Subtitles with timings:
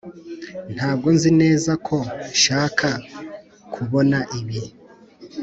[0.75, 1.97] ntabwo nzi neza ko
[2.31, 2.89] nshaka
[3.73, 4.59] kubona ibi.